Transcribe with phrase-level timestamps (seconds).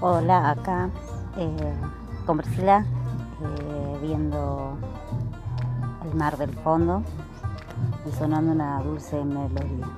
[0.00, 0.90] Hola, acá
[1.36, 1.74] eh,
[2.24, 2.86] con Priscila,
[3.42, 4.78] eh, viendo
[6.04, 7.02] el mar del fondo
[8.06, 9.88] y sonando una dulce melodía.